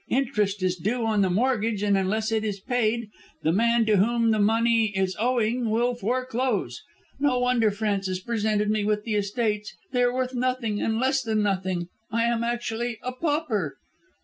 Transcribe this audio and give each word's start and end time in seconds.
Interest 0.09 0.63
is 0.63 0.77
due 0.77 1.05
on 1.05 1.21
the 1.21 1.29
mortgage, 1.29 1.83
and 1.83 1.95
unless 1.95 2.31
it 2.31 2.43
is 2.43 2.59
paid, 2.59 3.07
the 3.43 3.51
man 3.51 3.85
to 3.85 3.97
whom 3.97 4.31
the 4.31 4.39
money 4.39 4.87
is 4.97 5.15
owing 5.19 5.69
will 5.69 5.93
foreclose. 5.93 6.81
No 7.19 7.37
wonder 7.41 7.69
Francis 7.69 8.19
presented 8.19 8.71
me 8.71 8.83
with 8.83 9.03
the 9.03 9.13
estates. 9.13 9.75
They 9.91 10.01
are 10.01 10.11
worth 10.11 10.33
nothing 10.33 10.81
and 10.81 10.99
less 10.99 11.21
than 11.21 11.43
nothing. 11.43 11.87
I 12.09 12.23
am 12.23 12.43
actually 12.43 12.97
a 13.03 13.11
pauper." 13.11 13.77